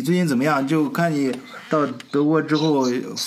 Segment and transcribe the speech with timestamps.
[0.00, 0.66] 你最近怎么样？
[0.66, 1.30] 就看你
[1.68, 2.86] 到德国之后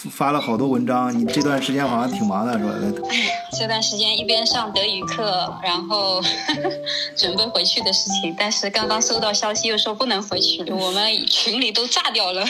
[0.10, 2.73] 发了好多文章，你这段时间好像挺忙的，是吧？
[3.11, 3.15] 哎，
[3.60, 6.20] 这段时间一边上德语课，然后
[7.15, 12.44] 准备回去的事情，但是刚刚收到消息又说不能回去了，我们群里都炸掉了。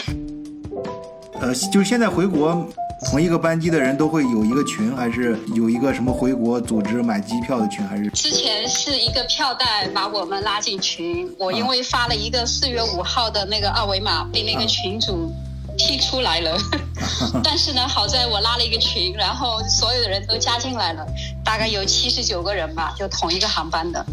[1.42, 2.66] 呃，就是现在回国。
[3.06, 8.10] 同一个班级的人都会有一个群，还是有一个什么回国组织买机票的群，还是？
[8.10, 15.32] 之前是一个票代把我们拉进群，我因为发了一个四月五号的那个二维码，被那个群主
[15.78, 16.58] 踢出来了。
[17.44, 21.06] 但是呢，好在我拉了一个群，然后所有的人都加进来了，
[21.44, 24.04] 大概有七十九个人吧，就同一个航班的。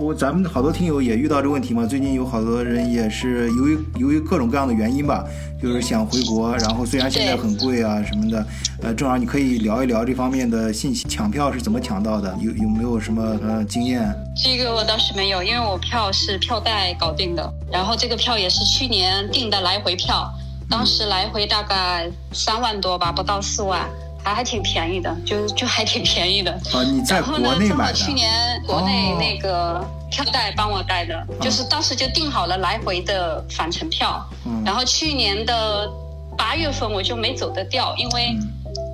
[0.00, 5.22] 我咱们好多听友也遇到这问题嘛，最近有好多人也是由于由于各种各样的原因吧，
[5.62, 8.46] 就是想回国，然后虽然现在很贵啊什么的，
[8.80, 14.10] 呃，正好你可以聊一聊这方面的信息，抢票是怎么抢到的，有有没有什么呃经验？
[14.42, 20.32] 这个我倒是没有，因为我票是票代搞定的，然后这个票也是去年订的来回票，
[20.70, 23.86] 当时来回大概三万多吧，不到四万。
[24.22, 26.52] 还还挺便宜的，就就还挺便宜的。
[26.72, 27.94] 啊，你在国内买的？
[27.94, 34.24] 去年国内那个票代帮我带的，就是当时就订好了来回的返程票。
[34.44, 34.62] 嗯。
[34.64, 35.90] 然后去年的
[36.36, 38.36] 八月份我就没走得掉，因为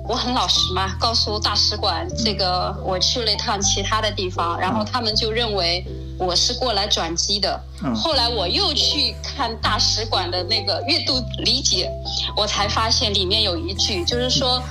[0.07, 5.85] 我很老实嘛，告诉大使馆这个我去了一趟其他的地方，然后他们就认为。
[6.17, 7.59] 我是过来转机的，
[7.95, 11.89] 后来我又去看大使馆的那个阅读理解，
[12.35, 14.61] 我才发现里面有一句，就是说，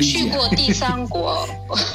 [0.00, 1.46] 去过第三国，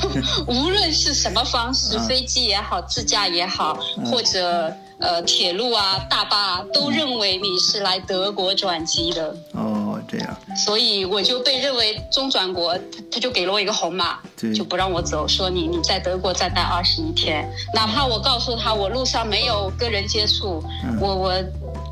[0.48, 3.78] 无论是什么方式，飞机也好，自驾也好，
[4.10, 9.36] 或者呃铁路啊、大巴，都认为你是来德国转机的。
[10.08, 12.78] 这样，所以我就被认为中转国，
[13.12, 14.20] 他就给了我一个红码，
[14.54, 20.64] 就不让我走，说你你在德国再待二十一天，哪怕我告诉他我路上没有跟人接触，
[21.00, 21.34] 我我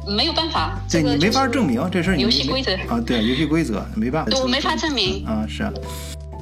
[0.07, 2.73] 没有办法，这你没法证明这事儿，游戏规则。
[2.87, 5.25] 啊，对，游戏规则没办法，我没法证明。
[5.25, 5.71] 啊，是。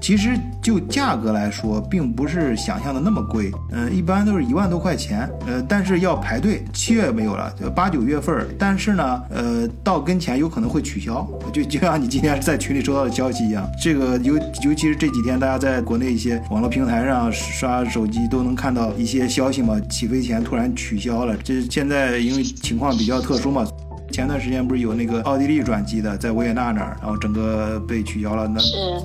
[0.02, 6.64] 其实就价格来说，并不是想象的那么贵，嗯，一般都是一万多块钱，呃，但是要排队。
[6.74, 23.68] 七月没有了，八九月份，但是呢，呃，到跟前有可能会取消， 就就像你今天在群里收到的消息一样，这个尤尤其是这几天，大家在国内一些网络平台上刷手机都能看到一些消息嘛，起飞前突然取消了，这现在因为情况比较特殊嘛。
[24.12, 28.48] 前段时间不是有那个奥地利转机的，在维也纳那儿，然后整个被取消了。
[28.48, 28.60] 那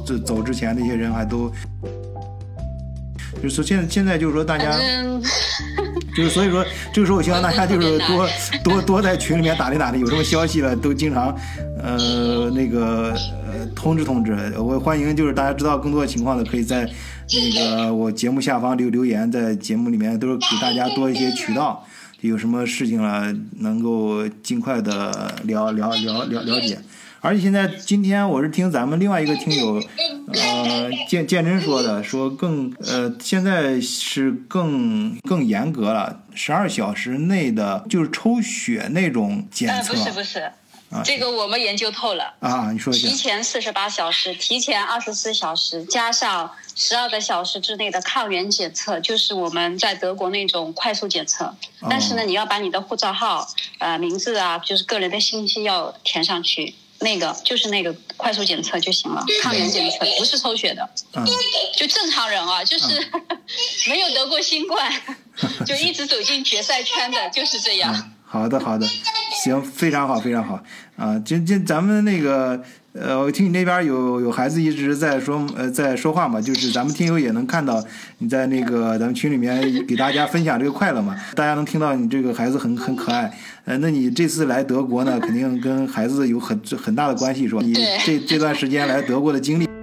[0.06, 1.52] 这走之前那些人还都，
[3.42, 4.72] 就是现现在就是说大家，
[6.16, 8.28] 就是所以说这个时候我希望大家就是多
[8.62, 11.36] 多多在群里面打听打听，有什么消息了都经常
[11.82, 13.12] 呃那个
[13.46, 14.34] 呃通知通知。
[14.58, 16.88] 我欢迎就是大家知道更多的情况的，可以在
[17.32, 21.84] 那个我节目下方留留言，在节目里面都是给大家多一些渠道。
[22.28, 26.78] 有什么事情了，能够尽快的了了了了了解。
[27.20, 29.82] 而且现在今天我是听咱们另外一个听友，
[30.32, 39.94] 呃，建建真说的，说更呃现在是更更严格了，十二小时内的就是抽血那种检测。
[39.94, 40.50] 不是不是。
[41.02, 42.70] 这个我们研究透了啊！
[42.72, 51.54] 你说一下，提前四十八小时，提前二十四小时，加上十二个小时之内的抗原检测，就是我们在德国那种快速检测。
[51.88, 59.24] 但是呢，你要把你的护照号、呃名字啊，就是个人的信息要填上去，那个就是那个快速检测就行了。
[59.42, 60.88] 抗原检测不是抽血的，
[61.76, 62.86] 就正常人啊，就是
[63.90, 64.92] 没有得过新冠，
[65.66, 68.12] 就一直走进决赛圈的，就是这样。
[68.26, 68.84] 好的，好的，
[69.44, 70.58] 行，非常好，非常好
[70.96, 71.20] 啊！
[71.22, 72.62] 这这，咱们那个，
[72.94, 77.84] 呃，我听你那边有有孩子一直在说，呃，在说话嘛，就是咱们听友也能看到
[78.18, 83.30] 你在那个咱们群里面给大家分享这个快乐嘛，大家能听到你这个孩子很很可爱，
[83.66, 87.60] 呃，那你这次来德国呢，肯定跟孩子有很很大的关系，是吧？
[87.62, 87.74] 你
[88.06, 89.68] 这这段时间来德国的经历。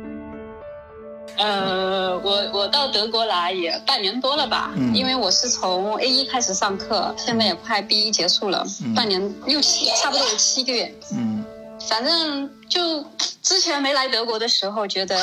[1.38, 1.91] 呃，
[2.24, 8.66] 我我到德国来也半年多了吧，因为我是从 A 一开始上课，现在也快 B 一结束了，
[8.96, 10.94] 半年六七，差不多有七个月。
[11.12, 11.44] 嗯，
[11.90, 13.04] 反正就
[13.42, 15.18] 之前没来德国的时候，觉得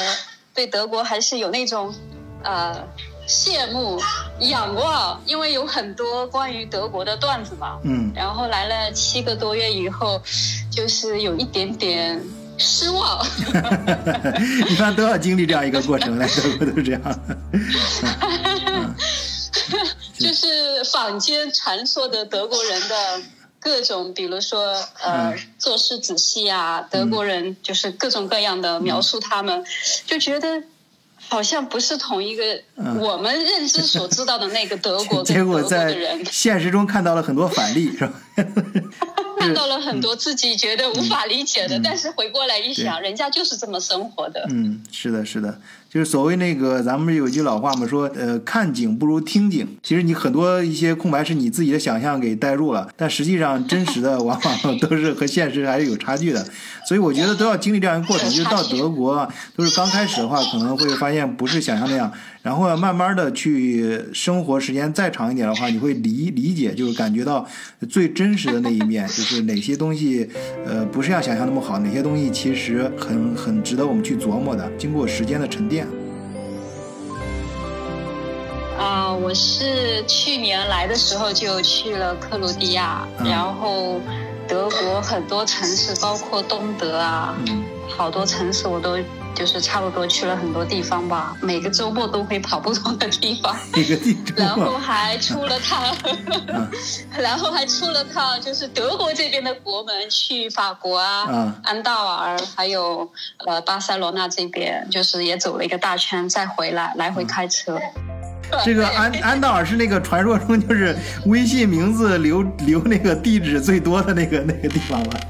[0.55, 1.95] 对德国还是有那种
[2.43, 2.85] 呃
[3.29, 4.01] 羡慕、
[4.41, 7.79] 仰望，因为有很多关于德国的段子嘛。
[7.85, 10.21] 嗯，然后来了七个多月以后，
[10.71, 12.21] 就是有一点点。
[12.59, 13.25] 失望，
[14.69, 17.01] 一般都要经历这样一个过程，来德国都是这样。
[20.19, 23.23] 就是坊间传说的德国人的
[23.61, 29.65] 各种，比如说呃做事仔细啊，德国人就是各种各样的描述，他们
[30.07, 30.65] 就觉得
[31.29, 32.43] 好像不是同一个
[32.99, 35.23] 我们认知所知道的那个德国。
[35.25, 35.97] 结果在
[36.31, 38.13] 现实中看到了很多反例，是吧？
[39.39, 44.47] 看到了很多自己觉得无法理解的，但是回过来一想，人家就是这么生活的。
[44.51, 45.61] 嗯，是的，是的。
[45.91, 49.67] 就是所谓那个，咱们有句老话嘛，说，呃，看景不如听景。
[49.83, 56.47] 其实你很多一些空白是你自己的想象给带入了，但实际上真实的往往都是和现实还是有差距的。
[56.87, 58.29] 所以我觉得都要经历这样一个过程。
[58.29, 59.27] 就是到德国，
[59.57, 62.13] 都是刚开始的话，可能会发现不是想象那样，
[62.43, 67.47] 然后慢慢的去生活时间再长一点的话，你会理理解，就是感觉到
[67.89, 70.29] 最真实的那一面，就是哪些东西，
[70.67, 74.71] 呃，不是像想象那么好，哪些东西其实很很值得我们去琢磨的。
[74.77, 75.78] 经过时间的沉淀。
[78.79, 84.01] 啊，我是去年来的时候就去了克罗地亚，然后
[84.47, 87.35] 德国很多城市，包括东德啊，
[87.89, 88.97] 好多城市我都
[89.35, 91.37] 就是差不多去了很多地方吧。
[91.43, 93.57] 每个周末都会跑不同的地方，
[94.37, 95.83] 然后还出了趟，
[97.19, 103.11] 然后还出了趟就是德国这边的国门，去法国啊，安道尔，还有
[103.45, 107.77] 呃巴塞罗那这边，就是也走了一个大圈，再回来，来回开车。
[108.65, 110.97] 这个安 安道尔是那个传说中就是
[111.27, 115.21] 微信名字留留那个地址最多的那个那个地方吧？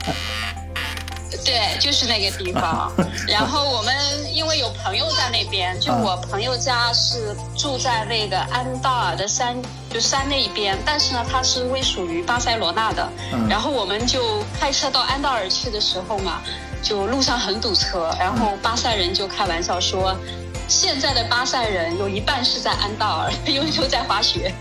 [1.45, 2.93] 对，就是那个地方。
[3.27, 3.95] 然后我们
[4.35, 9.57] 因为有朋友在那边，就我朋友家是住在那个安道尔的山，
[9.89, 10.77] 就山那一边。
[10.85, 13.09] 但是呢，它是归属于巴塞罗那的。
[13.49, 16.43] 然后我们就开车到安道尔去的时候嘛，
[16.83, 20.15] 就路上很堵车，然后巴塞人就开玩笑说。
[20.69, 24.55] 现在的巴塞人有一半是在安道尔，因为都在滑雪。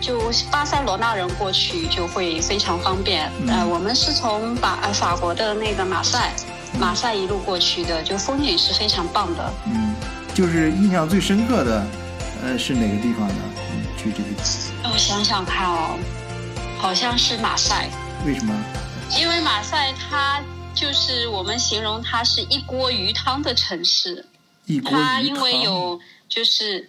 [0.00, 3.30] 就巴塞罗那人过去就会非常方便。
[3.46, 6.32] 呃，我们是从法法国的那个马赛，
[6.80, 9.52] 马赛一路过去的，就风景是非常棒的。
[9.66, 9.94] 嗯，
[10.34, 11.86] 就是印象最深刻的，
[12.42, 13.34] 呃，是哪个地方呢？
[13.98, 14.90] 去这个？
[14.90, 15.98] 我想想看哦，
[16.78, 17.90] 好像是马赛。
[18.24, 18.54] 为什么？
[19.18, 20.40] 因为马赛它
[20.74, 24.24] 就是我们形容它是一锅鱼汤的城市。
[24.84, 25.98] 它因为有
[26.28, 26.88] 就是，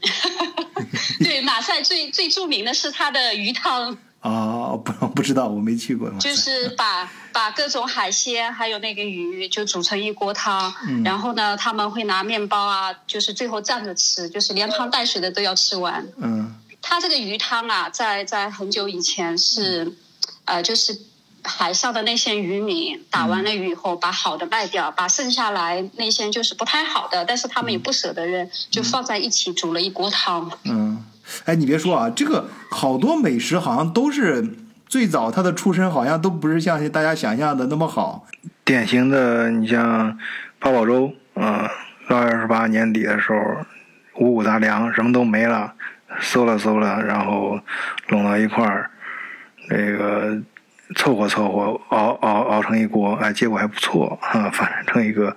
[1.24, 6.10] 对马赛最最著名的是他的鱼汤啊，不不知道我没去过。
[6.20, 10.74] 就是把把各种海鲜还有那个鱼就煮成一锅汤，
[11.06, 16.06] 然后呢他们会拿面包啊，就是最后蘸着吃，就是连汤带水的都要吃完。
[16.18, 19.94] 嗯，他这个鱼汤啊，在在很久以前是，
[20.46, 21.00] 呃，就是。
[21.44, 30.52] 海上的那些渔民打完了鱼以后，把好的卖掉，把剩下来那些就是不太好的，但是他们也不舍得扔，就放在一起煮了一锅汤。
[30.66, 31.04] 嗯，
[31.46, 34.56] 哎，你别说啊，这个好多美食好像都是
[34.88, 38.26] 最早它的出身好像都不是像大家想象的那么好。
[38.66, 40.18] 典型的，你像
[40.60, 41.68] 八宝粥，嗯，
[42.10, 45.74] 腊月二十八年底的时候，五谷杂粮什么都没了，
[46.20, 47.60] 搜了搜了，然后
[48.10, 48.92] 拢到一块儿，
[49.70, 50.38] 那个。
[50.96, 55.36] 凑合凑合熬熬熬成一锅，哎，结果还不错啊，发展成一个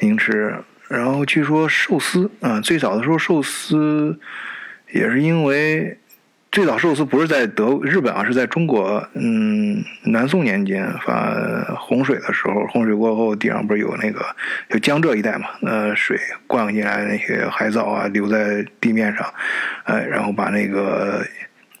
[0.00, 0.54] 名吃。
[0.88, 4.18] 然后据说寿司，啊，最早的时候寿司
[4.92, 5.96] 也是因为
[6.50, 9.08] 最早寿司不是在德日本啊，是在中国。
[9.14, 11.32] 嗯，南宋年间发
[11.78, 14.22] 洪水的时候，洪水过后地上不是有那个
[14.68, 19.32] 就江浙一带嘛，呃，水灌进来那些海藻啊，留在地面上，
[19.84, 21.24] 哎，然后把那个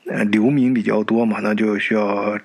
[0.06, 2.38] 呃流民比较多嘛，那就需要。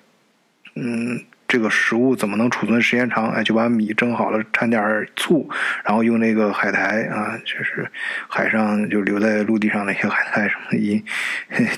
[0.80, 3.30] 嗯，这个食物怎么能储存时间长？
[3.30, 5.50] 哎，就把米蒸好了，掺点醋，
[5.84, 7.90] 然后用那个海苔啊，就是
[8.28, 11.04] 海上就留在陆地上那些海苔什么一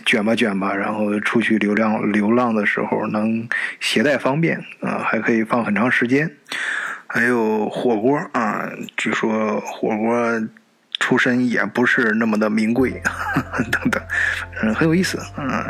[0.05, 3.47] 卷吧卷吧，然后出去流浪流浪的时候能
[3.79, 6.29] 携带方便啊，还可以放很长时间。
[7.07, 10.41] 还有火锅啊，据说火锅。
[10.99, 13.01] 出身也不是那么的名贵，
[13.71, 14.03] 等等，
[14.61, 15.65] 嗯，很有意思，嗯，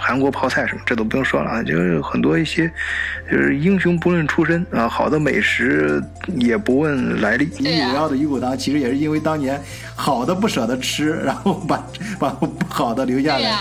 [0.00, 2.70] 韩国泡菜什么，这都不用说了啊，就是很多一些，
[3.30, 6.02] 就是英雄不论出身啊，好的美食
[6.36, 7.48] 也不问来历。
[7.58, 9.60] 你主要的鱼骨汤其实也是因为当年
[9.94, 11.86] 好的不舍得吃，然后把
[12.18, 13.56] 把不好的留下来，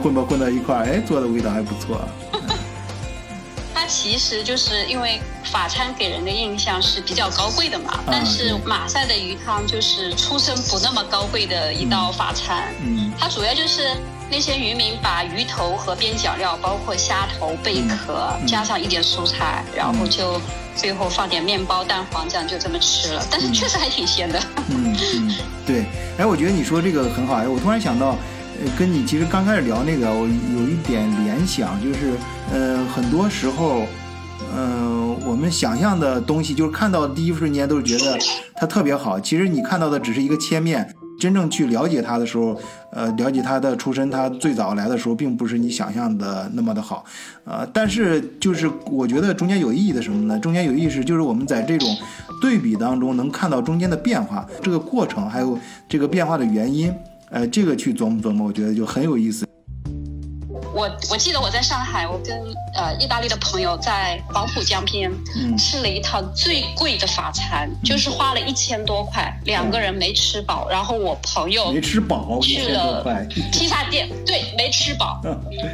[0.00, 2.08] 混吧混到一块儿，哎，做的味道还不错。
[3.74, 5.20] 它其实就是因为
[5.52, 12.72] 法餐给人的印象是比较高贵的嘛，但是马赛的鱼汤就是出身不那么高贵的一道法餐。
[12.82, 13.94] 嗯，它主要就是
[14.30, 20.40] 那些渔民把鱼头和边角料，包括虾头、贝壳，加上一点蔬菜，然后就
[20.74, 23.22] 最后放点面包、蛋黄酱，就这么吃了。
[23.30, 24.40] 但是确实还挺鲜的。
[24.70, 25.34] 嗯嗯，
[25.66, 25.84] 对。
[26.16, 27.34] 哎，我觉得你说这个很好。
[27.34, 28.16] 哎，我突然想到。
[28.78, 32.12] 跟你其实刚开始聊那个，我有一点联想，就是，
[32.52, 33.88] 呃，很多时候，
[34.54, 38.18] 嗯，我们想象的东西，就是看到第一瞬间都是觉得
[38.56, 40.94] 它特别好，其实你看到的只是一个切面。
[41.20, 42.58] 真正去了解他的时候，
[42.90, 47.04] 呃，了解他的出身，他最早来的时候并不是你想象的那么的好，
[47.44, 50.36] 呃，但是就是我觉得中间有意义的什么呢？
[50.40, 51.88] 中间有意思就是我们在这种
[52.40, 55.56] 对比当中能看到中间的变化，这个过程还有
[55.88, 56.92] 这个变化的原因，
[57.30, 59.46] 呃，这个去琢磨琢磨，我觉得就很有意思。
[60.74, 62.36] 我我记得我在上海，我跟
[62.74, 65.10] 呃意大利的朋友在黄浦江边
[65.58, 70.68] 吃了一套最贵的法餐，就是花了一千多块，两个人没吃饱。
[70.70, 73.04] 然后我朋友没吃饱去了
[73.52, 75.20] 披萨店，对，没吃饱，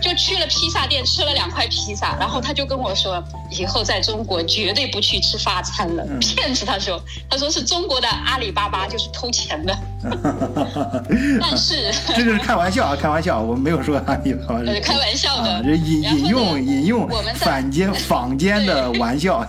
[0.03, 2.17] 就去了披萨店吃了两块披萨。
[2.19, 6.65] 然后他就跟我说，以后在中国绝对不去吃法餐了，骗子。
[6.65, 7.01] 他说，
[7.31, 9.77] 他说是中国的阿里巴巴，就是偷钱的。
[11.41, 14.61] 但是 这就是开玩笑啊，开玩笑，我没有说阿里巴巴。
[14.83, 19.45] 开玩笑的，这引引用引用坊间 坊间的玩笑。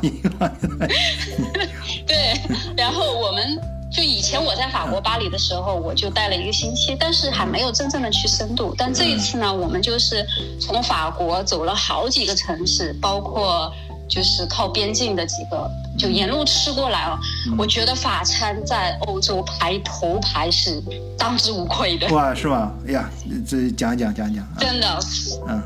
[2.08, 2.40] 对，
[2.76, 3.60] 然后我们
[3.92, 8.74] 就以前我在法国巴黎的时候，我就待了一个星期，但是还没有真正的去深度。
[8.78, 10.26] 但这一次呢，我们就是
[10.60, 13.72] 从法国走了好几个城市，包括
[14.10, 17.20] 就是靠边境的几个，就沿路吃过来了。
[17.58, 20.82] 我觉得法餐在欧洲排头排是
[21.18, 22.08] 当之无愧的。
[22.08, 22.74] 哇，是吗？
[22.88, 23.10] 哎呀，
[23.48, 24.46] 这讲讲讲讲。
[24.58, 25.00] 真的。
[25.48, 25.62] 嗯。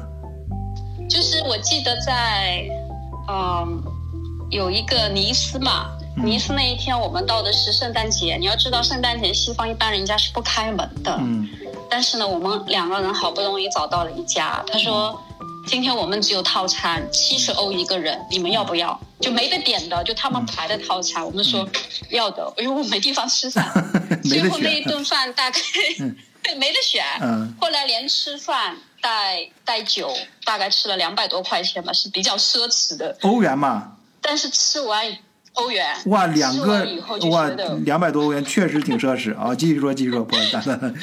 [1.09, 2.65] 就是我记得在，
[3.29, 3.81] 嗯，
[4.49, 8.35] 有一个尼斯嘛，尼斯那一天我们到的是圣诞节。
[8.35, 11.15] 你要知道，圣诞节西方一般人家是不开门的。
[11.19, 11.47] 嗯。
[11.89, 15.21] 但是呢，我们两个人好不容易找到了一家，他说
[15.65, 18.99] ：“今天我们只有套餐，七十欧一个人，你们要不要？
[19.19, 21.67] 就没得点的，就他们排的套餐。”我们说
[22.09, 23.71] 要的，因为我 没地方吃饭。
[24.23, 25.59] 最后那一顿饭大概
[26.41, 27.03] 对 没得选。
[27.21, 27.55] 嗯。
[27.59, 28.77] 后来连吃饭。
[29.03, 30.15] 带带酒，
[30.45, 33.17] 大概吃了两百多块钱吧，是比较奢侈的。
[33.23, 33.97] 欧元嘛。
[34.21, 35.17] 但是吃完
[35.55, 35.93] 欧元。
[36.05, 36.87] 哇，两个
[37.29, 37.49] 哇，
[37.83, 39.53] 两百多欧元确实挺奢侈啊！
[39.53, 40.93] 继续说，继续说，不好意思。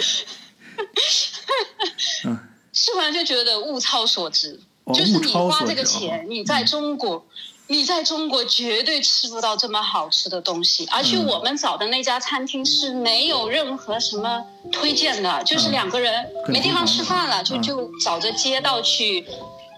[2.25, 2.39] 嗯。
[2.73, 4.61] 吃完就觉得物超所值，
[4.95, 7.25] 就是你花这个钱，你在中国。
[7.73, 19.25] 你在中国绝对吃不到这么好吃的东西，而且我们找的那家餐厅是没有任何什么推荐的，就是两个人没地方吃饭了，就就找着街道去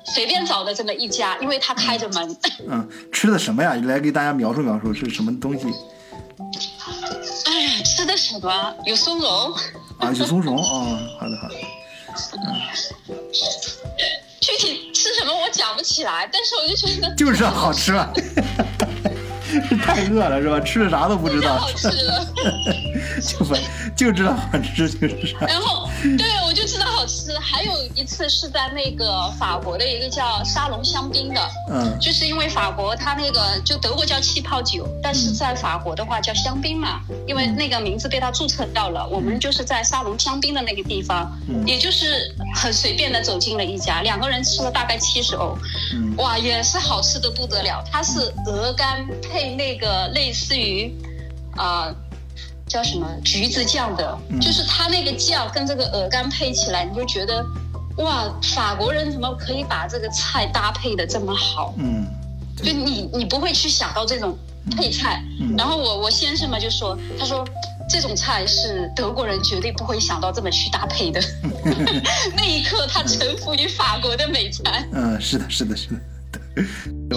[0.07, 2.35] 随便找的这么一家，因为他开着门。
[2.67, 3.75] 嗯，吃的什么呀？
[3.85, 5.67] 来给大家描述描述是什么东西？
[7.45, 8.75] 哎，吃的什么？
[8.87, 9.53] 有松茸。
[9.99, 11.55] 啊，有松茸哦，好的好的。
[14.41, 17.93] 具体吃什么我讲不起来，但是我就觉得就是好吃。
[19.83, 20.61] 太饿了是吧？
[20.61, 21.57] 吃的啥都不知道。
[21.57, 22.27] 好吃了，
[23.21, 23.55] 就不
[23.97, 25.37] 就知道好吃就是。
[25.41, 27.37] 然后，对我就知道好吃。
[27.39, 31.41] 还有一次是在那个法国的一个叫沙龙香槟的，
[31.71, 39.07] 嗯，就是因为法国它那个就德国叫气泡酒，但是在法国的话叫香槟嘛，因为那个名字被它注册掉了。
[39.07, 41.31] 我们就是在沙龙香槟的那个地方，
[41.67, 45.57] 也就是很随便的走进了一家，两个人吃了大概七十欧，
[46.17, 47.83] 哇，也是好吃的不得了。
[47.91, 49.42] 它是鹅肝配。
[49.51, 50.93] 那个类似于，
[51.57, 51.95] 啊，
[52.67, 57.45] 叫什么橘子酱的，就是它那个酱跟这个鹅肝配起来，你就觉得，
[57.99, 61.75] 哇，法国人怎么可以把这个菜搭配的这么好？
[61.79, 62.07] 嗯，
[62.57, 64.37] 就你你不会去想到这种
[64.77, 65.23] 配菜。
[65.59, 67.45] 然后我我先生嘛就说，他说
[67.91, 71.21] 这种菜是德国人绝对不会想到这么去搭配的。
[72.35, 74.89] 那一刻他臣服于法国的美餐。
[74.93, 75.97] 嗯，是的，是的，是的。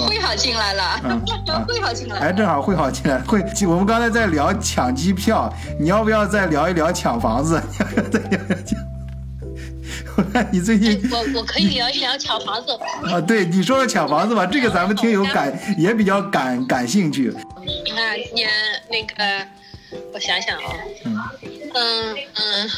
[0.08, 1.00] 会好进来了，
[1.68, 3.20] 会好进来，哎，正好会好进来。
[3.20, 7.62] 会，我们刚才在聊抢机票，你要不要再聊一聊抢房子？
[8.12, 8.80] 再聊聊抢。
[10.18, 12.72] 我看你最近，我我可以聊一聊抢房子。
[13.04, 17.34] 啊，对，你说说抢房子吧，这个咱们听友感也比较感感兴趣。
[17.96, 18.50] 那年
[18.90, 19.46] 那个，
[20.14, 20.74] 我想想啊，
[21.74, 22.70] 嗯嗯嗯。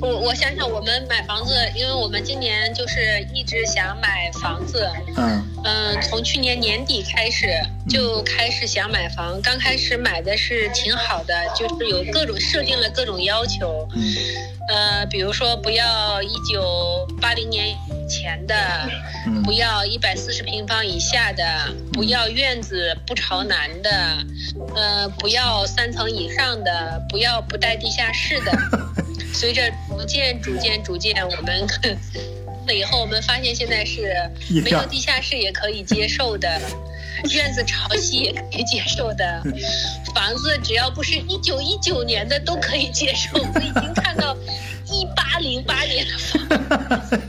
[0.00, 7.46] 我我想想，我们买房子，因为我们今年就是一直想买房子，嗯嗯，从去年年底开始
[7.88, 14.14] 就开始想买房，刚开始买的是挺好的，就是有各种设定了各种要求，嗯，
[14.68, 18.54] 呃，比如说不要一九八零年以前的，
[19.44, 21.44] 不要一百四十平方以下的，
[21.92, 23.90] 不要院子不朝南的，
[24.74, 28.52] 呃，不要三层以上的，不要不带地下室的。
[29.32, 31.60] 随着逐渐、逐渐、逐渐，我们
[32.66, 34.14] 了 以后，我们发现现在是
[34.62, 36.60] 没有地下室也可以接受的，
[37.32, 39.42] 院子朝西也可以接受的，
[40.14, 43.38] 房子只要不是一九一九年的都可以接受。
[43.38, 44.36] 我已经看到
[44.90, 47.20] 一八零八年的房，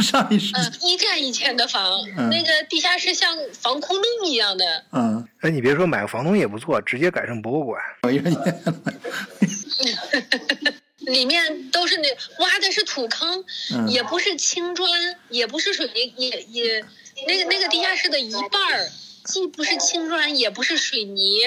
[0.02, 4.64] 上一世一战以前的房，那个地下室像防空洞一样的。
[4.92, 7.82] 嗯，哎，你别说，买个房东也不错，直接改成博物馆。
[11.12, 13.44] 里面都是那挖的是土坑，
[13.88, 16.84] 也不是青砖，也不是水泥，也也
[17.26, 18.90] 那个那个地下室的一半儿，
[19.24, 21.42] 既不是青砖，也不是水泥，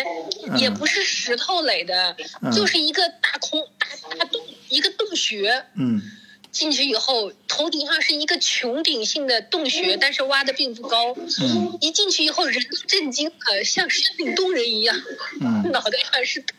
[0.58, 2.16] 也不是石头垒的，
[2.54, 5.66] 就是一个大空大大洞，一个洞穴。
[5.76, 6.02] 嗯。
[6.52, 11.16] 进去以后，头顶上是一个穹顶性的洞穴，但是挖的并不高。
[11.42, 11.80] 嗯。
[11.82, 14.96] 一进去以后，人震惊了，像山顶洞人一样。
[15.42, 15.72] 嗯。
[15.72, 16.54] 脑袋上是土。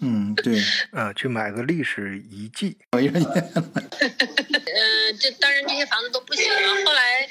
[0.00, 0.62] 嗯，对。
[0.92, 2.76] 呃，去买个历史遗迹。
[2.92, 3.02] 嗯，
[5.18, 6.84] 这当然这些房子都不行了。
[6.84, 7.28] 后来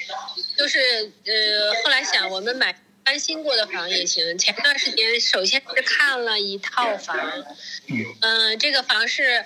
[0.56, 0.78] 就是
[1.24, 4.36] 呃，后来想我们买翻新过的房也行。
[4.38, 7.16] 前段时间首先是看了一套房。
[7.88, 8.04] 嗯。
[8.20, 9.44] 嗯，这个房是。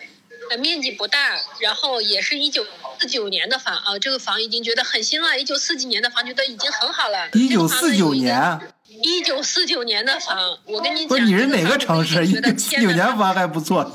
[0.51, 2.67] 呃，面积不大，然后也是一九
[2.99, 5.39] 四九年的房啊，这个房已经觉得很新了。
[5.39, 7.29] 一九四几年的房觉得已经很好了。
[7.35, 8.35] 一九四九年。
[9.03, 11.09] 一九四九年的房，我跟你讲。
[11.09, 12.27] 不是你是哪个城市？
[12.27, 13.81] 一九四九年房还不错。
[13.81, 13.91] 啊，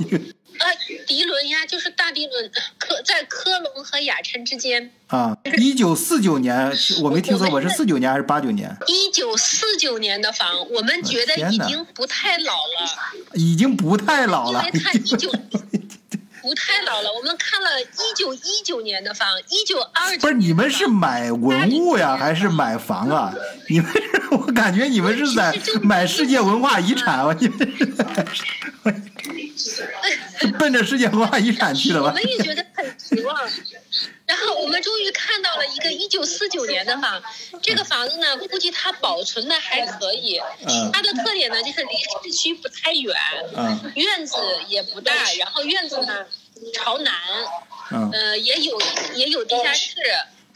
[1.06, 4.92] 迪伦呀，就是大迪伦，科在科隆和雅琛之间。
[5.06, 6.74] 啊，一九四九年，
[7.04, 8.76] 我没听错，我是四九年还是八九年？
[8.88, 12.90] 一九四九年的房，我们觉得已经不太老了。
[13.36, 14.64] 已经不太老了。
[14.66, 15.32] 因为它一九。
[16.48, 23.34] 不太老了，我们看了一九一九年的房，一九二不是你们是买文物呀，还是买房啊？
[23.68, 27.36] 你们是 我感觉你们是在买世界文化遗产啊！
[27.38, 27.60] 你们
[30.40, 32.08] 是奔着世界文化遗产去的吧？
[32.12, 33.38] 我们也觉得很绝望。
[34.28, 37.24] 然后我们终于看到了一个一九四九年的房，
[37.64, 40.40] 这个房子呢，估计它保存的还可以。
[40.94, 41.96] 它的特点呢，就是离
[42.30, 43.16] 市区不太远，
[43.96, 46.26] 院子也不大，然后院子呢。
[46.74, 47.14] 朝南，
[48.12, 48.82] 呃，也有
[49.14, 49.94] 也有地下室，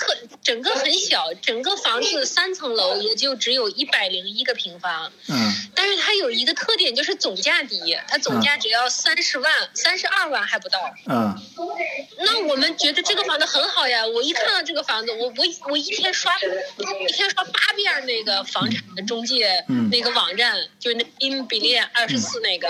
[0.01, 5.11] 客整个很小，整个房子三层楼，也就只有一百零一个平方。
[5.27, 10.79] 嗯，但是它有一个特点，就是总价低，它总价只要三十万，三十二万还不到。
[11.05, 11.35] 嗯，
[12.17, 22.67] 那我们觉得这个房子很好呀，我一看到这个房子，我我我一天刷一天刷八遍那个房产的中介那个网站，就是那 in 比列二十四那个，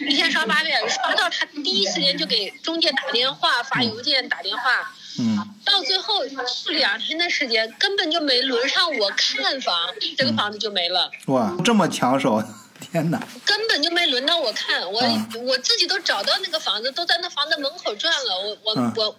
[0.00, 4.94] 一天刷八遍，刷到他第一时间就给中介打电话、发邮件、打电话。
[5.18, 6.22] 嗯，到最后
[6.70, 9.74] 两天的时间，根本就没轮上我看房，
[10.16, 11.10] 这个房子就没了。
[11.26, 12.42] 哇，这么抢手，
[12.80, 13.18] 天哪！
[13.44, 15.00] 根本就没轮到我看，我
[15.44, 18.38] 我自己都找到那个房子，都在那房子门口转了。
[18.38, 19.16] 我我我，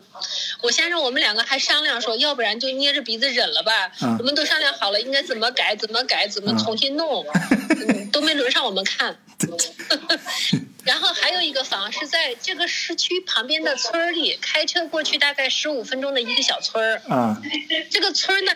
[0.61, 3.91] 我先生我们两个还商量说，要不然就捏着鼻子忍了吧。
[4.19, 7.25] 我们都商量好了，应该怎么改，怎么改，怎么重新弄，
[8.13, 9.17] 都没轮上我们看。
[10.87, 17.01] 然后还有一个房是在这个市区旁边的村里，开车过去大概十五分钟的一个小村儿。
[17.09, 17.39] 啊，
[17.91, 18.53] 这个村儿呢，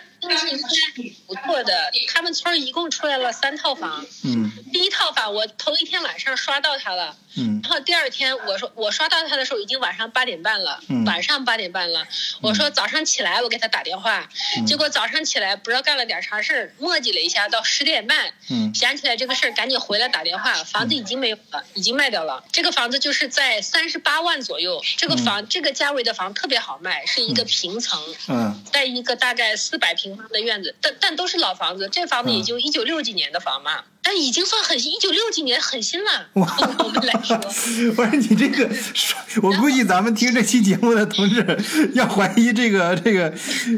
[1.28, 1.92] 不错的。
[2.08, 4.06] 他们村儿一共出来了三套房。
[4.24, 4.52] 嗯。
[4.72, 7.16] 第一套房我头一天晚上刷到他了。
[7.36, 7.60] 嗯。
[7.64, 10.80] 然后第二天我说我刷到他的时候已经晚上八点半了。
[10.88, 11.04] 嗯。
[11.06, 12.08] 晚上八点半了，
[12.42, 14.30] 我说早上起来我给他打电话，
[14.66, 22.22] 结果早上起来不知道干了点啥事儿，磨叽了一下，到十点半，嗯，想起来这个事儿，赶紧回来打电话，房子已经没有了，已经卖掉。
[22.24, 24.80] 了，这个房子就是在三十八万左右。
[24.96, 31.89] 这个房这个价位的房特别好卖，是一个平层，嗯，带一个大概四百平方的院子，但但都是老房子。
[31.91, 36.28] 这房子也就一九六几年的房嘛，但已经算很新，一九六几年很新了。
[36.34, 36.45] 我
[36.89, 37.38] 们来说，
[37.95, 38.69] 不是你这个，
[39.41, 41.60] 我估计咱们听这期节目的同志
[41.93, 43.34] 要怀疑这个这个，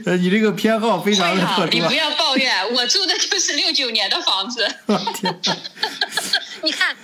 [0.06, 1.72] 呃，你这个偏好非常的特殊。
[1.72, 4.68] 你不要抱怨，我住的就是六九年的房子。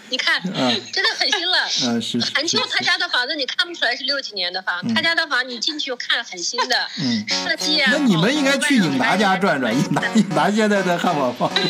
[0.10, 0.42] 你看，
[0.92, 1.58] 真的很新了。
[1.86, 2.20] 嗯，是。
[2.34, 4.82] 韩秋他家的房子，你看不出来是六几年的房。
[4.94, 6.88] 他家的房你进去看很新的，
[7.28, 7.92] 设计啊。
[7.94, 11.52] 那你们应该去颖达家转转，颖达颖达现在在汉堡包。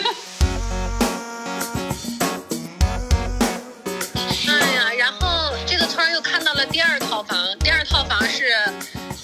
[4.47, 8.54] 哎呀，然后这个村又看到了第二套房，第二套房是，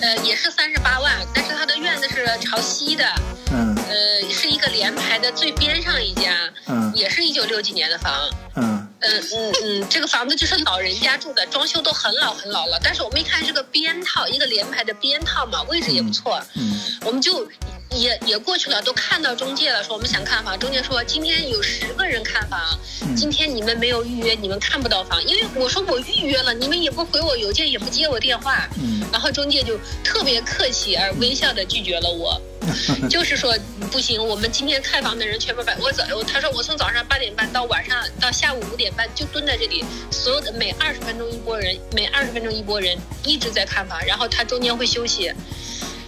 [0.02, 3.06] 呃，也是三十八万，但是它的院子是朝西的。
[3.52, 3.76] 嗯。
[3.88, 6.32] 呃，是一个连排的最边上一家。
[6.68, 6.92] 嗯。
[6.94, 8.30] 也是一九六几年的房。
[8.56, 8.85] 嗯。
[9.06, 12.80] 嗯嗯嗯，这个房子就是老人家住的，装修都很老很老了。
[12.84, 16.42] 但是我们一看是个边套，一个联排的边套嘛，位置也不错。
[16.56, 17.48] 嗯，我们就
[17.92, 20.58] 也也过去了，都看到中介了，说我们想看房。
[20.60, 22.60] 中介说今天有十个人看房，
[23.16, 25.24] 今天你们没有预约，你们看不到房。
[25.26, 28.68] 因为我说我预约了，你们也不回我邮件，也不接我电话。
[28.78, 32.42] 嗯，然后中介就特别客气而微笑的拒绝了我。
[33.10, 33.56] 就是说
[33.92, 35.76] 不行，我们今天看房的人全部摆。
[35.78, 45.32] 我早，他说我从早上八点半到晚上到下午五点半就蹲在这里，所有的每二十分钟一波人，每二十分钟一波人一直在看房，然后他中间会休息。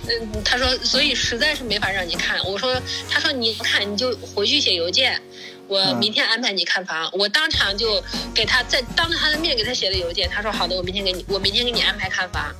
[0.10, 2.40] 嗯，他说，所以实在是没法让你看。
[2.46, 5.22] 我说，他说你看你就回去写邮件，
[5.68, 7.10] 我明天安排你看房。
[7.12, 8.02] 我当场就
[8.34, 10.30] 给他在当着他的面给他写的邮件。
[10.30, 12.56] 他说好的，我明天给你，我明天给你安排看房。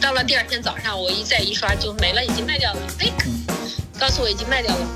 [0.00, 2.80] 到了第二天早上，我一再一刷就没了，已经卖掉了。
[3.00, 3.10] 哎，
[4.02, 4.86] 告诉我已经卖掉了。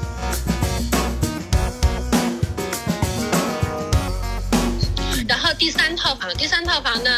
[5.28, 7.10] 然后第三套房，第三套房呢，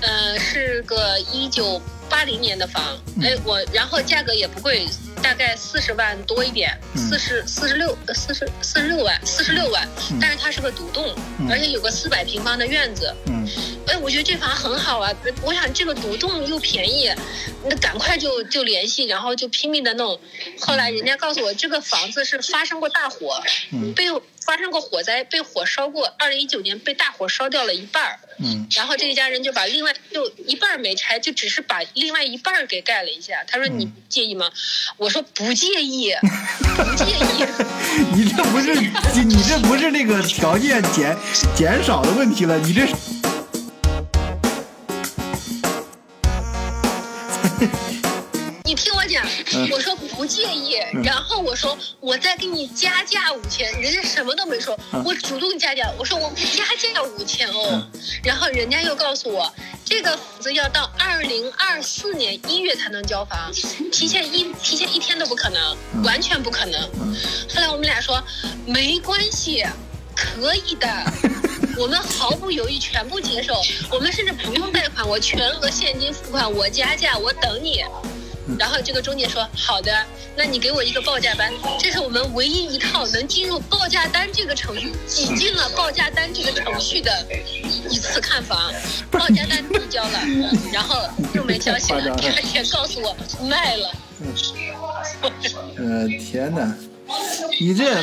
[0.00, 1.78] 呃，是个一九。
[2.10, 2.82] 八零年的房，
[3.20, 4.88] 哎，我然后价格也不贵，
[5.28, 9.86] 大概四十万多一点，四十四十六四十四十六万四十六万，
[10.18, 11.14] 但是它是个独栋，
[11.50, 13.46] 而且有个四百平方的院子，嗯，
[13.86, 17.12] 哎，我觉得这房很好啊，我想这个独栋又便宜，
[17.66, 20.18] 那赶快就就联系，然后就拼命的弄，
[20.60, 23.38] 后来人家告诉我这个房子是发生过大火，
[23.94, 24.06] 被。
[24.48, 26.10] 发生过火灾，被火烧过。
[26.18, 33.44] 二零一九年被大火烧掉了一半儿，嗯，然后这一家人就把另外就一半儿没拆，就只是把另外一半儿给盖了一下。
[33.46, 34.50] 他说：“你介意吗？”
[34.96, 36.14] 我说： “不介意，
[36.74, 37.44] 不介意。”
[38.16, 38.74] 你这不是
[39.22, 41.14] 你这不是那个条件减
[41.54, 42.88] 减少的问题了，你这。
[48.64, 49.26] 你听我讲，
[49.72, 49.97] 我说不
[50.28, 57.82] 介意，然后我说我再给你加价五千，人家什么都没说，我主动加价，我说我加价五千哦，
[58.22, 59.50] 然后人家又告诉我
[59.84, 63.50] 这个房子要到二零二四年一月才能交房，
[63.90, 66.80] 提前一提前一天都不可能，完全不可能。
[66.82, 68.22] 后来我们俩说
[68.66, 69.64] 没关系，
[70.14, 70.86] 可以的，
[71.78, 73.54] 我们毫不犹豫全部接受，
[73.90, 77.82] 我们甚至不用贷款，我全额现金付款，我加价，我等你。
[78.56, 79.92] 然后这个中介说：“好的，
[80.36, 87.26] 那你给我一个报价单，这是我们唯一一套能进入报价单这个程序，挤进了报价单这个程序的
[87.88, 88.72] 一次看房。
[89.10, 90.20] 报价单递交了，
[90.72, 90.96] 然后
[91.34, 93.90] 又没消息了，第二天告诉我卖了。
[95.76, 96.74] 呃，天哪，
[97.60, 98.00] 你这，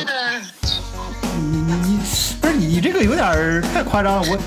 [1.36, 1.98] 你你你，
[2.40, 4.38] 不是你这个有点太夸张了，我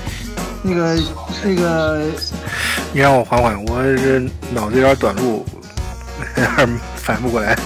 [0.62, 1.02] 那个
[1.42, 2.10] 那个，
[2.92, 4.18] 你让我缓缓，我这
[4.52, 5.46] 脑子有点短路。
[6.96, 7.56] 反不过来。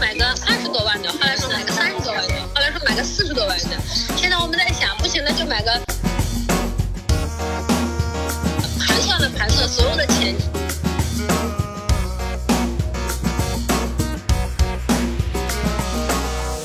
[0.00, 3.76] 买个二十多万的，后来说买个三十多万的，后来说买个四十多万的。
[4.16, 5.70] 现在我们在想，不行了就买个
[8.78, 10.34] 盘算了盘算，所有的钱。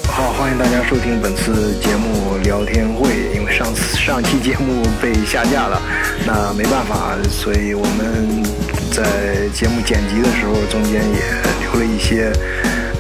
[0.09, 3.35] 好，欢迎大家收听本次节目聊天会。
[3.35, 5.81] 因为上次上期节目被下架了，
[6.25, 8.66] 那没办法，所以我们。
[8.97, 11.21] 在节目剪辑的时候，中间也
[11.61, 12.33] 留了一些，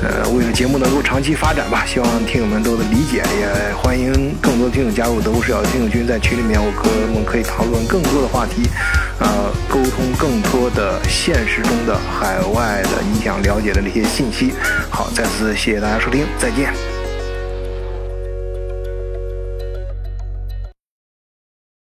[0.03, 8.69] 呃，为了节目能够长期发展吧，希望听友们都能理解，也欢迎更多听友加入德国视角听友群，在群里面，我可我们可以讨论更多的话题，
[9.19, 14.53] 呃，沟通更多的现实中的海外的你想了解的那些信息。
[14.91, 16.96] 好，再次谢谢大家收听，再见。